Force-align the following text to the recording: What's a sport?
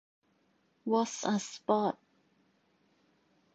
What's 0.83 1.23
a 1.23 1.37
sport? 1.39 1.95